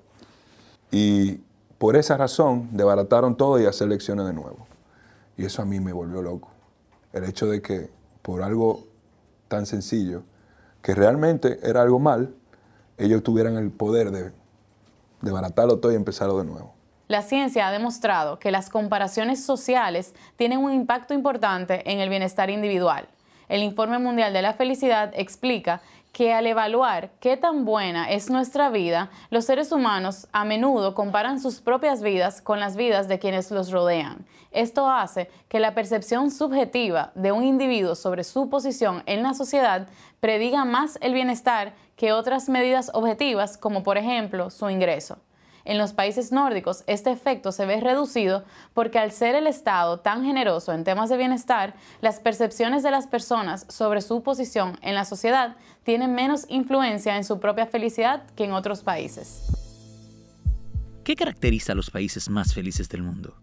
[0.90, 1.42] Y
[1.78, 4.68] por esa razón desbarataron todo y hacer elecciones de nuevo.
[5.36, 6.50] Y eso a mí me volvió loco.
[7.12, 7.90] El hecho de que
[8.22, 8.88] por algo
[9.50, 10.24] tan sencillo,
[10.82, 12.34] que realmente era algo mal,
[12.98, 14.32] ellos tuvieran el poder de
[15.20, 16.74] desbaratarlo todo y empezarlo de nuevo.
[17.10, 22.50] La ciencia ha demostrado que las comparaciones sociales tienen un impacto importante en el bienestar
[22.50, 23.10] individual.
[23.50, 25.82] El Informe Mundial de la Felicidad explica
[26.12, 31.40] que al evaluar qué tan buena es nuestra vida, los seres humanos a menudo comparan
[31.40, 34.26] sus propias vidas con las vidas de quienes los rodean.
[34.52, 39.88] Esto hace que la percepción subjetiva de un individuo sobre su posición en la sociedad
[40.20, 45.18] prediga más el bienestar que otras medidas objetivas como por ejemplo su ingreso.
[45.70, 50.26] En los países nórdicos, este efecto se ve reducido porque al ser el Estado tan
[50.26, 55.06] generoso en temas de bienestar, las percepciones de las personas sobre su posición en la
[55.06, 59.44] sociedad tienen menos influencia en su propia felicidad que en otros países.
[61.04, 63.36] ¿Qué caracteriza a los países más felices del mundo?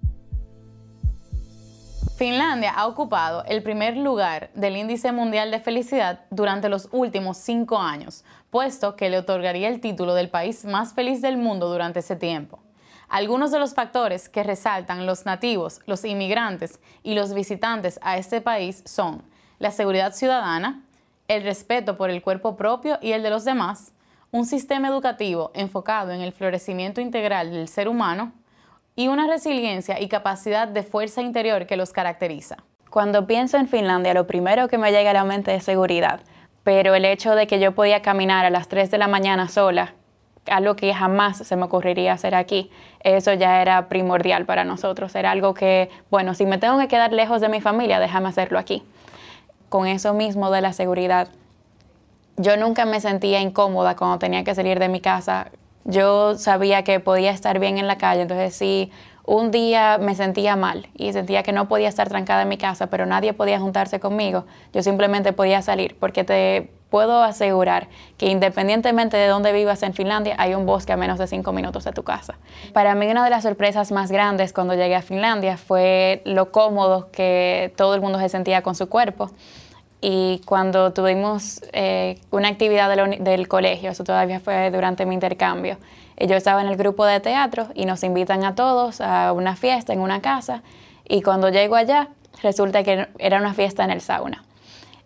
[2.17, 7.79] Finlandia ha ocupado el primer lugar del índice mundial de felicidad durante los últimos cinco
[7.79, 8.25] años,
[8.57, 12.59] puesto que le otorgaría el título del país más feliz del mundo durante ese tiempo.
[13.07, 18.41] Algunos de los factores que resaltan los nativos, los inmigrantes y los visitantes a este
[18.41, 19.23] país son
[19.59, 20.83] la seguridad ciudadana,
[21.29, 23.93] el respeto por el cuerpo propio y el de los demás,
[24.31, 28.33] un sistema educativo enfocado en el florecimiento integral del ser humano,
[28.95, 32.57] y una resiliencia y capacidad de fuerza interior que los caracteriza.
[32.89, 36.21] Cuando pienso en Finlandia, lo primero que me llega a la mente es seguridad,
[36.67, 39.95] pero el hecho de que yo podía caminar a las 3 de la mañana sola,
[40.47, 42.73] algo que jamás se me ocurriría hacer aquí,
[43.05, 47.13] eso ya era primordial para nosotros, era algo que, bueno, si me tengo que quedar
[47.13, 48.83] lejos de mi familia, déjame hacerlo aquí.
[49.69, 51.29] Con eso mismo de la seguridad,
[52.37, 55.53] yo nunca me sentía incómoda cuando tenía que salir de mi casa
[55.87, 58.91] yo sabía que podía estar bien en la calle, entonces si
[59.27, 62.87] un día me sentía mal y sentía que no podía estar trancada en mi casa,
[62.87, 69.17] pero nadie podía juntarse conmigo, yo simplemente podía salir, porque te puedo asegurar que independientemente
[69.17, 72.05] de dónde vivas en Finlandia, hay un bosque a menos de cinco minutos de tu
[72.05, 72.39] casa.
[72.73, 77.11] Para mí una de las sorpresas más grandes cuando llegué a Finlandia fue lo cómodo
[77.11, 79.31] que todo el mundo se sentía con su cuerpo.
[80.01, 85.79] Y cuando tuvimos eh, una actividad del colegio, eso todavía fue durante mi intercambio,
[86.19, 89.93] yo estaba en el grupo de teatro y nos invitan a todos a una fiesta
[89.93, 90.63] en una casa
[91.05, 92.09] y cuando llego allá
[92.43, 94.45] resulta que era una fiesta en el sauna.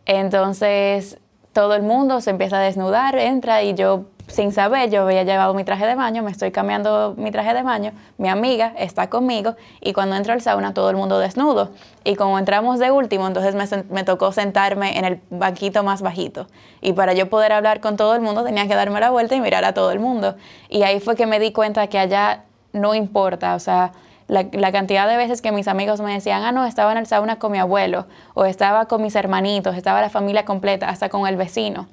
[0.06, 1.18] Entonces
[1.52, 5.54] todo el mundo se empieza a desnudar, entra y yo sin saber, yo había llevado
[5.54, 9.56] mi traje de baño, me estoy cambiando mi traje de baño, mi amiga está conmigo
[9.80, 11.70] y cuando entro al sauna todo el mundo desnudo.
[12.04, 16.46] Y como entramos de último, entonces me, tocó sentarme en el banquito más bajito.
[16.80, 19.40] Y para yo poder hablar con todo el mundo tenía que darme la vuelta y
[19.40, 20.36] mirar a todo el mundo.
[20.68, 23.92] Y ahí fue que me di cuenta que allá no importa, o sea,
[24.30, 27.38] la, cantidad de veces que mis amigos me decían, ah, no, estaba en el sauna
[27.38, 31.36] con mi abuelo, o estaba con mis hermanitos, estaba la familia completa, hasta con el
[31.36, 31.88] vecino.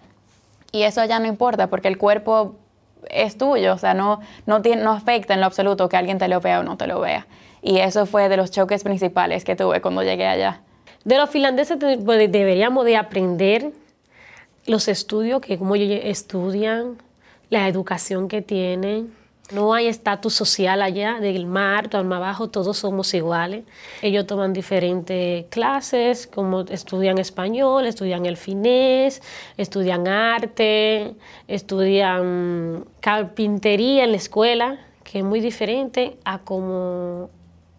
[0.71, 2.55] Y eso ya no importa porque el cuerpo
[3.09, 6.39] es tuyo, o sea, no, no, no afecta en lo absoluto que alguien te lo
[6.39, 7.25] vea o no te lo vea.
[7.63, 10.61] Y eso fue de los choques principales que tuve cuando llegué allá.
[11.05, 13.71] De los finlandeses pues, deberíamos de aprender
[14.67, 16.97] los estudios que como ellos estudian,
[17.49, 19.11] la educación que tienen,
[19.51, 23.63] no hay estatus social allá, del mar, todo más abajo, todos somos iguales.
[24.01, 29.21] Ellos toman diferentes clases, como estudian español, estudian el finés,
[29.57, 31.15] estudian arte,
[31.47, 37.29] estudian carpintería en la escuela, que es muy diferente a como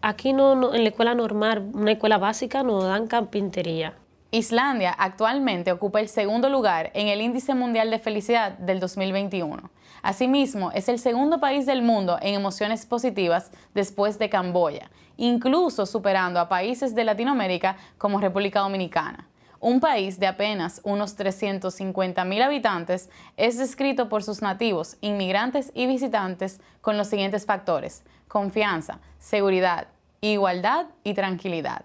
[0.01, 3.93] aquí no, en la escuela normal, una escuela básica, nos dan carpintería.
[4.31, 9.71] Islandia actualmente ocupa el segundo lugar en el Índice Mundial de Felicidad del 2021.
[10.01, 16.39] Asimismo, es el segundo país del mundo en emociones positivas después de Camboya, incluso superando
[16.39, 19.27] a países de Latinoamérica como República Dominicana.
[19.61, 25.85] Un país de apenas unos 350 mil habitantes es descrito por sus nativos, inmigrantes y
[25.85, 28.03] visitantes con los siguientes factores.
[28.29, 29.87] Confianza, seguridad,
[30.21, 31.83] igualdad y tranquilidad.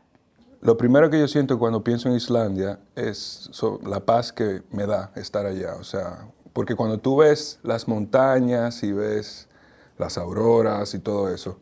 [0.61, 3.51] Lo primero que yo siento cuando pienso en Islandia es
[3.85, 5.75] la paz que me da estar allá.
[5.75, 9.49] O sea, porque cuando tú ves las montañas y ves
[9.99, 11.59] las auroras y todo eso,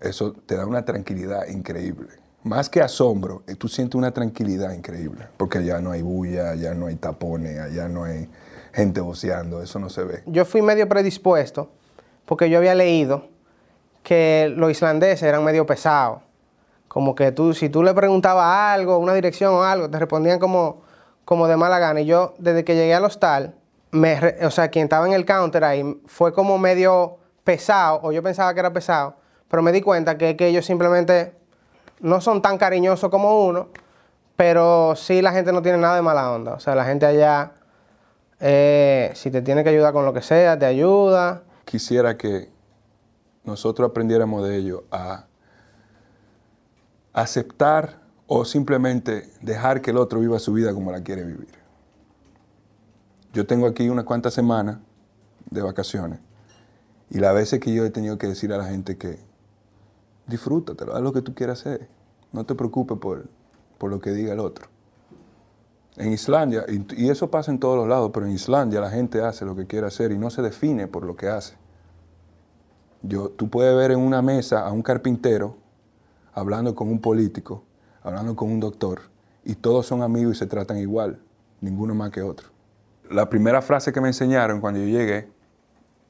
[0.00, 2.08] eso te da una tranquilidad increíble.
[2.44, 6.72] Más que asombro, eh, tú sientes una tranquilidad increíble, porque allá no hay bulla, allá
[6.74, 8.28] no hay tapones, allá no hay
[8.72, 10.22] gente voceando, eso no se ve.
[10.26, 11.68] Yo fui medio predispuesto,
[12.24, 13.26] porque yo había leído
[14.04, 16.22] que los islandeses eran medio pesados.
[16.86, 20.82] Como que tú, si tú le preguntabas algo, una dirección o algo, te respondían como,
[21.24, 22.00] como de mala gana.
[22.00, 23.57] Y yo, desde que llegué al hostal,
[23.92, 28.52] o sea, quien estaba en el counter ahí fue como medio pesado, o yo pensaba
[28.52, 29.16] que era pesado,
[29.48, 31.34] pero me di cuenta que, ellos simplemente
[32.00, 33.68] no son tan cariñosos como uno,
[34.36, 36.52] pero sí la gente no tiene nada de mala onda.
[36.54, 37.52] O sea, la gente allá,
[38.40, 41.42] eh, si te tiene que ayudar con lo que sea, te ayuda.
[41.64, 42.50] Quisiera que
[43.44, 45.24] nosotros aprendiéramos de ello a
[47.14, 51.57] aceptar o simplemente dejar que el otro viva su vida como la quiere vivir.
[53.32, 54.78] Yo tengo aquí unas cuantas semanas
[55.50, 56.20] de vacaciones
[57.10, 59.18] y las veces que yo he tenido que decir a la gente que
[60.26, 61.88] disfrútatelo, haz lo que tú quieras hacer.
[62.32, 63.26] No te preocupes por,
[63.78, 64.68] por lo que diga el otro.
[65.96, 69.44] En Islandia, y, eso pasa en todos los lados, pero en Islandia la gente hace
[69.44, 71.54] lo que quiere hacer y no se define por lo que hace.
[73.02, 75.56] Yo, tú puedes ver en una mesa a un carpintero
[76.34, 77.64] hablando con un político,
[78.02, 79.00] hablando con un doctor,
[79.44, 81.18] y todos son amigos y se tratan igual,
[81.60, 82.48] ninguno más que otro.
[83.10, 85.28] La primera frase que me enseñaron cuando yo llegué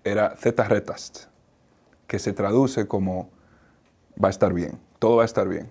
[0.04, 1.26] era zeta retast,
[2.06, 3.30] que se traduce como
[4.22, 5.70] va a estar bien, todo va a estar bien.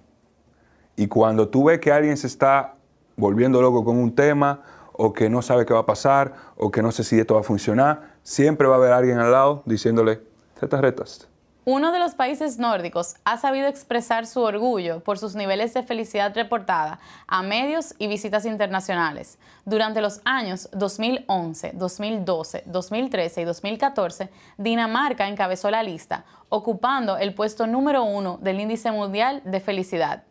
[0.96, 2.76] Y cuando tú ves que alguien se está
[3.18, 4.64] volviendo loco con un tema,
[4.94, 7.42] o que no sabe qué va a pasar, o que no sé si esto va
[7.42, 10.22] a funcionar, siempre va a haber alguien al lado diciéndole,
[10.60, 11.30] zetas retas.
[11.70, 16.34] Uno de los países nórdicos ha sabido expresar su orgullo por sus niveles de felicidad
[16.34, 19.38] reportada a medios y visitas internacionales.
[19.66, 27.68] Durante los años 2011, 2012, 2013 y 2014, Dinamarca encabezó la lista, ocupando el puesto
[27.68, 30.24] número uno del índice mundial de felicidad.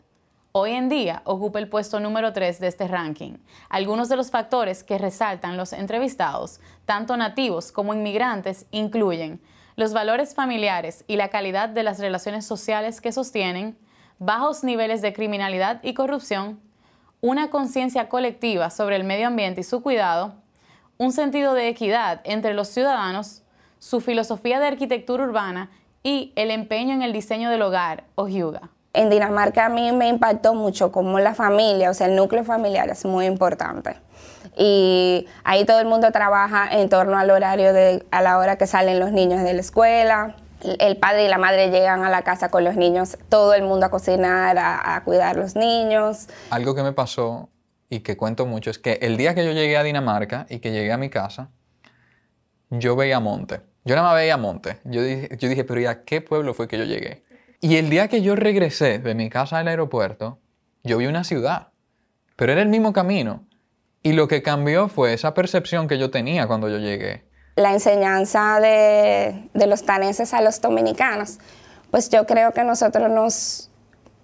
[0.53, 3.35] Hoy en día ocupa el puesto número 3 de este ranking.
[3.68, 9.42] Algunos de los factores que resaltan los entrevistados, tanto nativos como inmigrantes, incluyen
[9.76, 13.78] los valores familiares y la calidad de las relaciones sociales que sostienen,
[14.18, 16.58] bajos niveles de criminalidad y corrupción,
[17.20, 20.34] una conciencia colectiva sobre el medio ambiente y su cuidado,
[20.96, 23.42] un sentido de equidad entre los ciudadanos,
[23.78, 25.70] su filosofía de arquitectura urbana
[26.02, 28.70] y el empeño en el diseño del hogar o yuga.
[28.94, 32.88] En Dinamarca a mí me impactó mucho como la familia, o sea, el núcleo familiar
[32.88, 34.06] es muy importante
[34.56, 38.66] y ahí todo el mundo trabaja en torno al horario de a la hora que
[38.66, 40.37] salen los niños de la escuela.
[40.78, 43.87] El padre y la madre llegan a la casa con los niños, todo el mundo
[43.87, 46.28] a cocinar, a, cuidar los niños.
[46.50, 47.48] Algo que me pasó
[47.88, 50.72] y que cuento mucho es que el día que yo llegué a Dinamarca y que
[50.72, 51.50] llegué a mi casa,
[52.70, 53.61] yo veía monte.
[53.85, 54.78] Yo nada más veía monte.
[54.85, 57.24] Yo dije, yo dije, pero ¿y a qué pueblo fue que yo llegué?
[57.61, 60.38] Y el día que yo regresé de mi casa al aeropuerto,
[60.82, 61.68] yo vi una ciudad,
[62.37, 63.44] pero era el mismo camino.
[64.02, 67.24] Y lo que cambió fue esa percepción que yo tenía cuando yo llegué.
[67.56, 71.38] La enseñanza de, los daneses a los dominicanos,
[71.90, 73.70] pues yo creo que nosotros nos,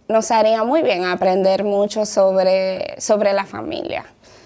[0.08, 4.04] nos haría muy bien aprender mucho sobre, sobre la familia,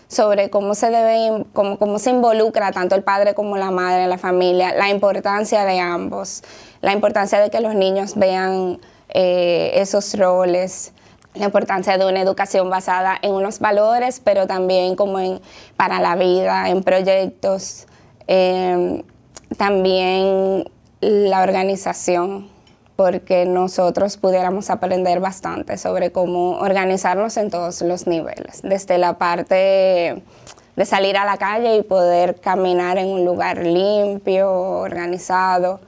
[0.08, 4.10] sobre cómo se debe, cómo, cómo se involucra tanto el padre como la madre en
[4.10, 6.42] la familia, la importancia de ambos,
[6.80, 10.92] la importancia de que los niños vean eh, esos roles,
[11.38, 15.40] la importancia de una educación basada en unos valores, pero también como en,
[15.76, 17.86] para la vida, en proyectos,
[18.26, 19.02] em,
[19.56, 20.68] también
[21.00, 22.48] la organización,
[22.96, 30.22] porque nosotros pudiéramos aprender bastante sobre cómo organizarnos en todos los niveles, desde la parte
[30.76, 35.80] de salir a la calle y poder caminar en un lugar limpio, organizado,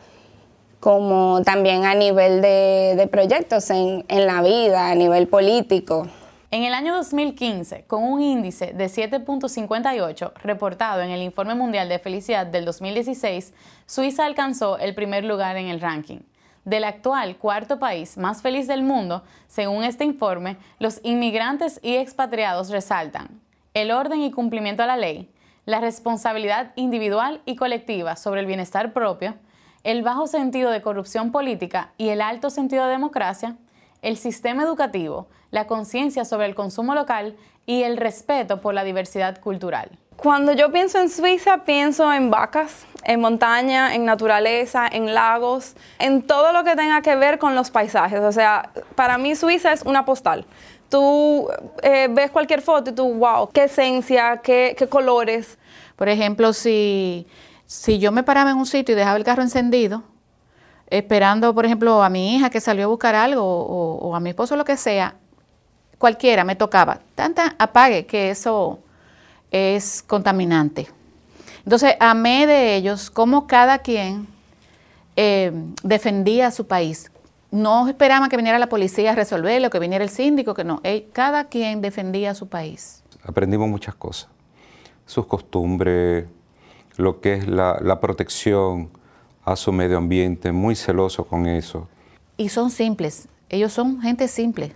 [0.81, 6.07] como también a nivel de, proyectos en, en la vida, a nivel político.
[6.51, 11.99] En el año 2015, con un índice de 7.58 reportado en el Informe Mundial de
[11.99, 13.53] Felicidad del 2016,
[13.87, 16.21] Suiza alcanzó el primer lugar en el ranking.
[16.64, 22.71] Del actual cuarto país más feliz del mundo, según este informe, los inmigrantes y expatriados
[22.71, 23.41] resaltan
[23.75, 25.31] el orden y cumplimiento a la ley,
[25.67, 29.35] la responsabilidad individual y colectiva sobre el bienestar propio,
[29.85, 33.57] el bajo sentido de corrupción política y el alto sentido de democracia,
[34.03, 37.37] el sistema educativo, la conciencia sobre el consumo local,
[37.69, 39.91] y el respeto por la diversidad cultural.
[40.17, 46.23] Cuando yo pienso en Suiza, pienso en vacas, en montaña, en naturaleza, en lagos, en
[46.23, 48.21] todo lo que tenga que ver con los paisajes.
[48.21, 50.46] O sea, para mí Suiza es una postal.
[50.88, 51.46] Tú
[51.83, 55.59] eh, ves cualquier foto y tú, wow, qué esencia, qué, qué colores.
[55.94, 57.27] Por ejemplo, si,
[57.69, 60.02] si yo me paraba en un sitio y dejaba el carro encendido,
[60.88, 64.56] esperando, por ejemplo, a mi hija que salió a buscar algo o, a mi esposo,
[64.56, 65.16] lo que sea,
[65.98, 68.79] cualquiera me tocaba, tanta apague que eso
[69.50, 70.88] es contaminante.
[71.62, 74.27] Entonces, amé de ellos cómo cada quien
[75.14, 75.52] eh,
[75.83, 77.12] defendía a su país.
[77.50, 80.81] No esperaban que viniera la policía a resolverlo, que viniera el síndico, que no.
[81.12, 83.02] cada quien defendía a su país.
[83.25, 84.31] Aprendimos muchas cosas.
[85.04, 86.25] Sus costumbres,
[86.99, 88.90] lo que es la, protección
[89.44, 91.88] a su medio ambiente, muy celoso con eso.
[92.37, 93.29] Y son simples.
[93.49, 94.75] Ellos son gente simple.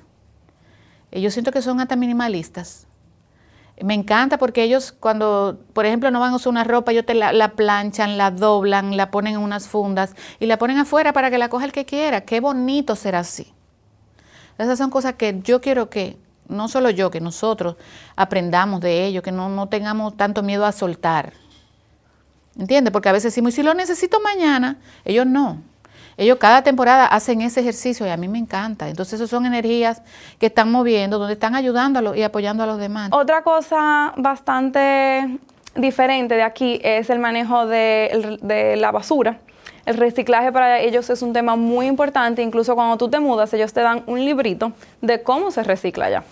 [1.10, 2.86] Yo siento que son hasta minimalistas.
[3.82, 7.14] Me encanta porque ellos cuando, por ejemplo, no van a usar una ropa, ellos te
[7.14, 11.38] la, planchan, la doblan, la ponen en unas fundas y la ponen afuera para que
[11.38, 12.20] la coja el que quiera.
[12.20, 13.52] Qué bonito ser así.
[14.58, 16.16] Esas son cosas que yo quiero que,
[16.48, 17.74] no solo yo, que nosotros
[18.14, 21.41] aprendamos de ellos, que no, no tengamos tanto miedo a soltar.
[22.58, 22.92] ¿Entiendes?
[22.92, 25.62] Porque a veces decimos, si lo necesito mañana, ellos no.
[26.16, 28.88] Ellos cada temporada hacen ese ejercicio y a mí me encanta.
[28.88, 30.02] Entonces, esas son energías
[30.38, 33.08] que están moviendo, donde están ayudando y apoyando a los demás.
[33.12, 35.38] Otra cosa bastante
[35.74, 39.38] diferente de aquí es el manejo de, de la basura.
[39.86, 43.72] El reciclaje para ellos es un tema muy importante, incluso cuando tú te mudas, ellos
[43.72, 46.24] te dan un librito de cómo se recicla ya.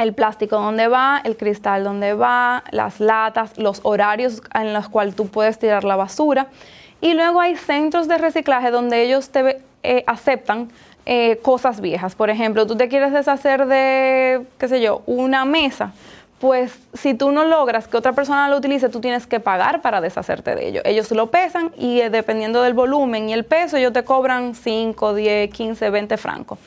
[0.00, 5.14] El plástico dónde va, el cristal dónde va, las latas, los horarios en los cuales
[5.14, 6.46] tú puedes tirar la basura.
[7.02, 10.70] Y luego hay centros de reciclaje donde ellos te eh, aceptan
[11.04, 12.14] eh, cosas viejas.
[12.14, 15.92] Por ejemplo, tú te quieres deshacer de, qué sé yo, una mesa.
[16.38, 20.00] Pues si tú no logras que otra persona lo utilice, tú tienes que pagar para
[20.00, 20.80] deshacerte de ello.
[20.86, 25.14] Ellos lo pesan y eh, dependiendo del volumen y el peso, ellos te cobran 5,
[25.14, 26.58] 10, 15, 20 francos.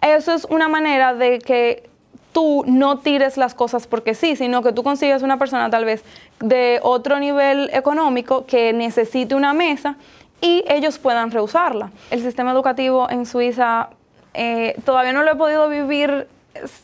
[0.00, 1.90] Eso es una manera de que
[2.36, 6.04] tú no tires las cosas porque sí, sino que tú consigues una persona tal vez
[6.38, 9.96] de otro nivel económico que necesite una mesa
[10.42, 11.92] y ellos puedan reusarla.
[12.10, 13.88] El sistema educativo en Suiza
[14.34, 16.28] eh, todavía no lo he podido vivir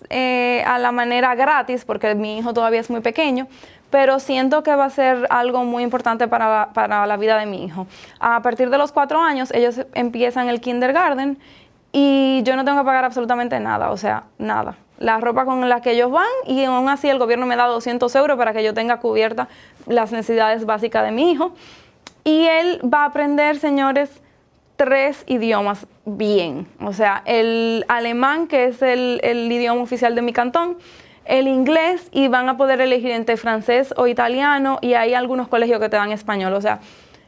[0.09, 3.47] eh, a la manera gratis porque mi hijo todavía es muy pequeño,
[3.91, 7.63] pero siento que va a ser algo muy importante para para la vida de mi
[7.63, 7.87] hijo.
[8.21, 11.37] A partir de los cuatro años ellos empiezan el kindergarten
[11.93, 15.81] y yo no tengo que pagar absolutamente nada, o sea, nada la ropa con la
[15.81, 18.73] que ellos van y aún así el gobierno me da 200 euros para que yo
[18.73, 19.49] tenga cubierta
[19.87, 21.53] las necesidades básicas de mi hijo.
[22.25, 24.23] Y él va a aprender, señores,
[24.77, 26.69] tres idiomas bien.
[26.81, 30.79] O sea, el alemán, que es el, el idioma oficial de mi cantón,
[31.25, 35.81] el inglés y van a poder elegir entre francés o italiano y hay algunos colegios
[35.81, 36.53] que te dan español.
[36.55, 36.81] O sea,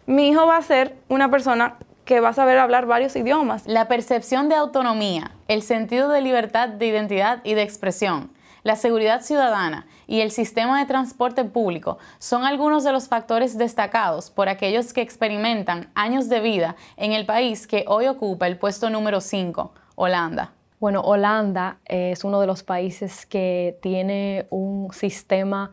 [0.07, 3.66] mi hijo va a ser una persona que va a saber hablar varios idiomas.
[3.66, 8.30] La percepción de autonomía, el sentido de libertad de identidad y de expresión,
[8.64, 14.30] la seguridad ciudadana y el sistema de transporte público son algunos de los factores destacados
[14.30, 18.88] por aquellos que experimentan años de vida en el país que hoy ocupa el puesto
[18.88, 20.52] número 5, Holanda.
[20.80, 25.72] Bueno, Holanda es uno de los países que tiene un sistema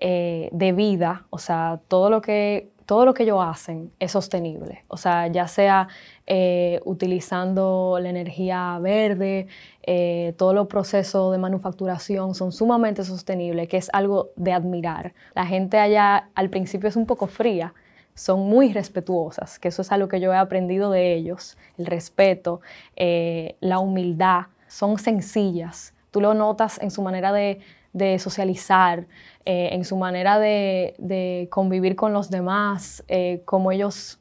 [0.00, 4.84] eh, de vida, o sea, todo lo que todo lo que ellos hacen es sostenible.
[4.88, 5.88] O sea, ya sea
[6.26, 9.46] eh, utilizando la energía verde,
[9.82, 15.14] eh, todos los procesos de manufacturación son sumamente sostenibles, que es algo de admirar.
[15.34, 17.72] La gente allá al principio es un poco fría,
[18.12, 22.60] son muy respetuosas, que eso es algo que yo he aprendido de ellos, el respeto,
[22.94, 25.94] eh, la humildad, son sencillas.
[26.10, 27.62] Tú lo notas en su manera de,
[27.92, 29.06] de socializar,
[29.44, 34.20] eh, en su manera de, convivir con los demás, eh, como ellos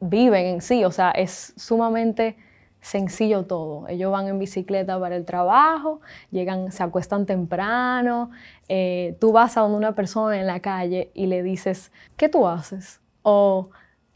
[0.00, 0.84] viven en sí.
[0.84, 2.36] O sea, es sumamente
[2.80, 3.88] sencillo todo.
[3.88, 6.00] Ellos van en bicicleta para el trabajo,
[6.30, 8.30] llegan, se acuestan temprano.
[8.68, 12.46] Eh, tú vas a donde una persona en la calle y le dices, ¿qué tú
[12.46, 13.00] haces?
[13.22, 13.70] O,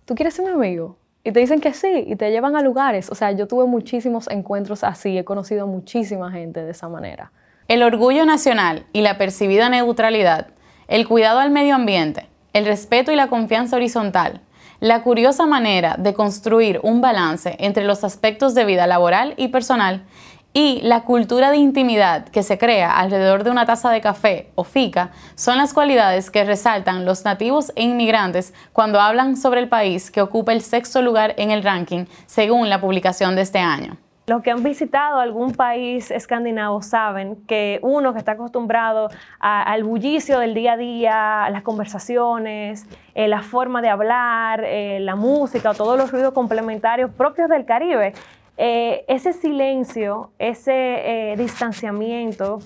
[0.04, 0.98] ¿tú quieres ser mi amigo?
[1.24, 3.10] Y te dicen que sí, y te llevan a lugares.
[3.10, 7.32] O sea, yo tuve muchísimos encuentros así, he conocido muchísima gente de esa manera.
[7.68, 10.46] El orgullo nacional y la percibida neutralidad,
[10.86, 14.40] el cuidado al medio ambiente, el respeto y la confianza horizontal,
[14.78, 20.04] la curiosa manera de construir un balance entre los aspectos de vida laboral y personal
[20.52, 24.62] y la cultura de intimidad que se crea alrededor de una taza de café o
[24.62, 30.12] fica son las cualidades que resaltan los nativos e inmigrantes cuando hablan sobre el país
[30.12, 33.96] que ocupa el sexto lugar en el ranking según la publicación de este año.
[34.28, 39.08] Los que han visitado algún país escandinavo saben que uno que está acostumbrado
[39.38, 44.98] al bullicio del día a día, a las conversaciones, eh, la forma de hablar, eh,
[44.98, 48.14] la música, todos los ruidos complementarios propios del Caribe,
[48.56, 52.58] eh, ese silencio, ese distanciamiento,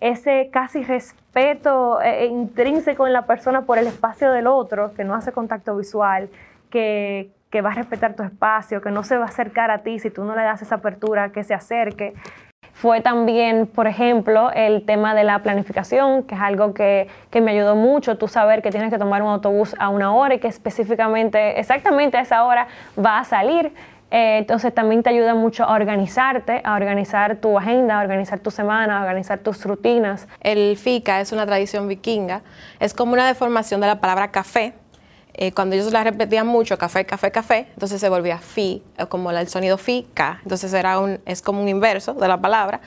[0.00, 1.98] ese casi respeto
[2.30, 6.28] intrínseco en la persona por el espacio del otro, que no hace contacto visual,
[6.68, 9.98] que, que va a respetar tu espacio, que no se va a acercar a ti
[9.98, 12.14] si tú no le das esa apertura, que se acerque.
[12.72, 17.52] Fue también, por ejemplo, el tema de la planificación, que es algo que, que, me
[17.52, 20.48] ayudó mucho, tú saber que tienes que tomar un autobús a una hora y que
[20.48, 22.66] específicamente, exactamente a esa hora
[22.98, 23.72] va a salir.
[24.10, 28.50] Eh, entonces también te ayuda mucho a organizarte, a organizar tu agenda, a organizar tu
[28.50, 30.28] semana, a organizar tus rutinas.
[30.40, 32.42] El fika es una tradición vikinga,
[32.78, 34.74] es como una deformación de la palabra café,
[35.38, 39.30] eh, cuando ellos la repetían mucho, café, café, café, entonces se volvía fi, eh, como
[39.30, 40.40] el sonido fi, ca.
[40.42, 42.80] Entonces era un, es como un inverso de la palabra.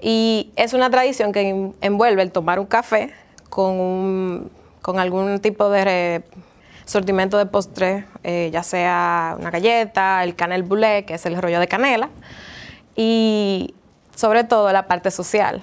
[0.00, 3.12] Y es una tradición que envuelve el tomar un café
[3.50, 6.24] con, con algún tipo de
[6.86, 11.60] sortimento de postre, eh, ya sea una galleta, el canel boulet, que es el rollo
[11.60, 12.08] de canela,
[12.96, 13.74] y
[14.16, 15.62] sobre todo la parte social,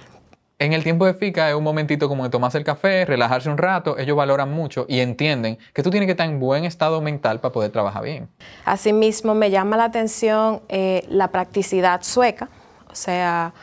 [0.60, 3.58] en el tiempo de FICA es un momentito como de tomarse el café, relajarse un
[3.58, 7.40] rato, ellos valoran mucho y entienden que tú tienes que estar en buen estado mental
[7.40, 8.28] para poder trabajar bien.
[8.66, 12.50] Asimismo, me llama la atención eh, la practicidad sueca,
[12.90, 13.54] o sea,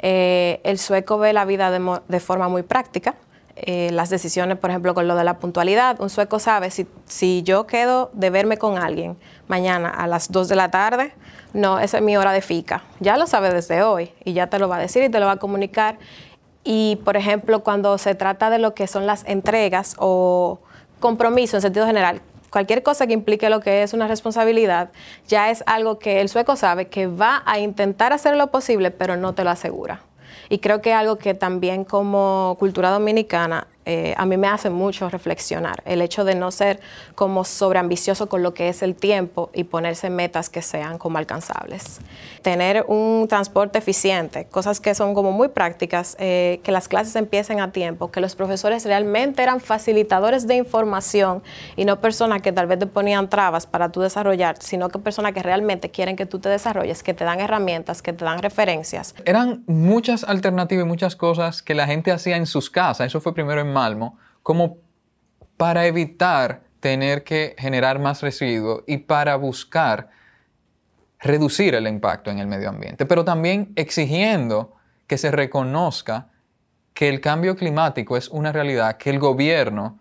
[0.00, 3.14] eh, el sueco ve la vida de, forma muy práctica.
[3.62, 7.42] Eh, las decisiones, por ejemplo, con lo de la puntualidad, un sueco sabe si, si
[7.42, 11.12] yo quedo de verme con alguien mañana a las 2 de la tarde,
[11.52, 12.82] no, esa es mi hora de FICA.
[13.00, 15.26] Ya lo sabe desde hoy y ya te lo va a decir y te lo
[15.26, 15.98] va a comunicar
[16.64, 20.60] y, por ejemplo, cuando se trata de lo que son las entregas o
[21.00, 24.90] compromiso en sentido general, cualquier cosa que implique lo que es una responsabilidad,
[25.26, 29.16] ya es algo que el sueco sabe que va a intentar hacer lo posible, pero
[29.16, 30.02] no te lo asegura.
[30.48, 35.08] Y creo que algo que también como cultura dominicana eh, a mí me hace mucho
[35.08, 35.82] reflexionar.
[35.86, 36.80] El hecho de no ser
[37.14, 42.00] como sobreambicioso con lo que es el tiempo y ponerse metas que sean como alcanzables.
[42.42, 47.60] Tener un transporte eficiente, cosas que son como muy prácticas, eh, que las clases empiecen
[47.60, 51.42] a tiempo, que los profesores realmente eran facilitadores de información
[51.76, 55.32] y no personas que tal vez te ponían trabas para tú desarrollar, sino que personas
[55.32, 59.14] que realmente quieren que tú te desarrolles, que te dan herramientas, que te dan referencias.
[59.24, 63.06] Eran muchas alternativas y muchas cosas que la gente hacía en sus casas.
[63.06, 64.78] Eso fue primero Malmo como
[65.56, 70.08] para evitar tener que generar más residuos y para buscar
[71.18, 74.74] reducir el impacto en el medio ambiente, pero también exigiendo
[75.06, 76.28] que se reconozca
[76.94, 79.98] que el cambio climático es una realidad que el gobierno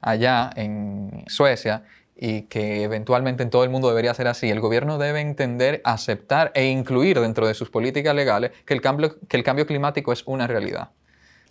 [0.00, 1.84] allá en Suecia
[2.16, 6.50] y que eventualmente en todo el mundo debería ser así, el gobierno debe entender, aceptar
[6.54, 10.22] e incluir dentro de sus políticas legales que el cambio, que el cambio climático es
[10.26, 10.90] una realidad.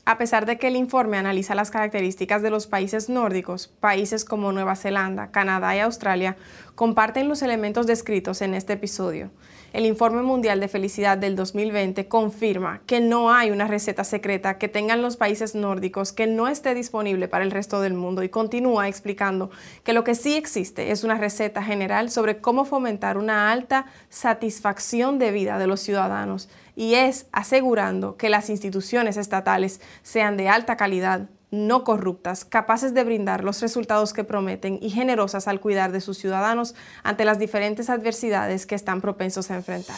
[0.10, 4.54] A pesar de que el informe analiza las características de los países nórdicos, países como
[4.54, 6.38] Nueva Zelanda, Canadá y Australia
[6.76, 9.32] comparten los elementos descritos en este episodio.
[9.74, 14.70] El Informe Mundial de Felicidad del 2020 confirma que no hay una receta secreta que
[14.70, 18.88] tengan los países nórdicos que no esté disponible para el resto del mundo y continúa
[18.88, 19.52] explicando
[19.84, 25.20] que lo que sí existe es una receta general sobre cómo fomentar una alta satisfacción
[25.20, 26.48] de vida de los ciudadanos
[26.78, 33.04] y es asegurando que las instituciones estatales sean de alta calidad, no corruptas, capaces de
[33.04, 37.90] brindar los resultados que prometen y generosas al cuidar de sus ciudadanos ante las diferentes
[37.90, 39.98] adversidades que están propensos a enfrentar.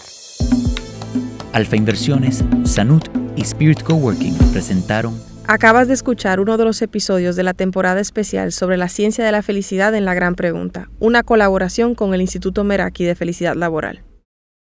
[1.51, 7.43] Alfa Inversiones, Sanut y Spirit Coworking presentaron Acabas de escuchar uno de los episodios de
[7.43, 11.95] la temporada especial sobre la ciencia de la felicidad en la gran pregunta, una colaboración
[11.95, 14.03] con el Instituto Meraki de Felicidad Laboral.